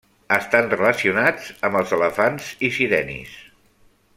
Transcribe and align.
Estan 0.35 0.69
relacionats 0.71 1.51
amb 1.69 1.79
els 1.81 1.93
elefants 1.99 2.51
i 2.69 2.73
sirenis. 2.79 3.37